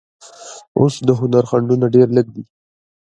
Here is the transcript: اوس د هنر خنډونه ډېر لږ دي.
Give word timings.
اوس 0.77 0.95
د 1.07 1.09
هنر 1.19 1.43
خنډونه 1.49 1.85
ډېر 1.95 2.07
لږ 2.17 2.27
دي. 2.35 2.43